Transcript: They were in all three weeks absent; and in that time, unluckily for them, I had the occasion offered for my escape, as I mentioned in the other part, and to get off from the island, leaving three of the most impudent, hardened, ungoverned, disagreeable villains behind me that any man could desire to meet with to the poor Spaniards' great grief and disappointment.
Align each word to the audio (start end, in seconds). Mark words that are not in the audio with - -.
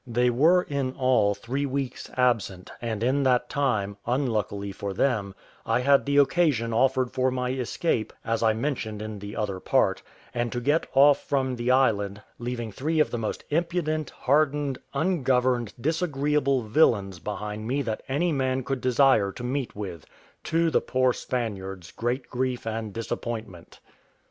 They 0.07 0.31
were 0.31 0.63
in 0.63 0.93
all 0.93 1.35
three 1.35 1.67
weeks 1.67 2.09
absent; 2.17 2.71
and 2.81 3.03
in 3.03 3.21
that 3.21 3.49
time, 3.49 3.97
unluckily 4.07 4.71
for 4.71 4.95
them, 4.95 5.35
I 5.63 5.81
had 5.81 6.07
the 6.07 6.17
occasion 6.17 6.73
offered 6.73 7.11
for 7.11 7.29
my 7.29 7.51
escape, 7.51 8.11
as 8.25 8.41
I 8.41 8.53
mentioned 8.53 8.99
in 9.03 9.19
the 9.19 9.35
other 9.35 9.59
part, 9.59 10.01
and 10.33 10.51
to 10.53 10.59
get 10.59 10.87
off 10.95 11.21
from 11.25 11.55
the 11.55 11.69
island, 11.69 12.19
leaving 12.39 12.71
three 12.71 12.99
of 12.99 13.11
the 13.11 13.19
most 13.19 13.43
impudent, 13.51 14.09
hardened, 14.09 14.79
ungoverned, 14.95 15.71
disagreeable 15.79 16.63
villains 16.63 17.19
behind 17.19 17.67
me 17.67 17.83
that 17.83 18.01
any 18.07 18.31
man 18.31 18.63
could 18.63 18.81
desire 18.81 19.31
to 19.33 19.43
meet 19.43 19.75
with 19.75 20.07
to 20.45 20.71
the 20.71 20.81
poor 20.81 21.13
Spaniards' 21.13 21.91
great 21.91 22.27
grief 22.27 22.65
and 22.65 22.91
disappointment. 22.91 23.79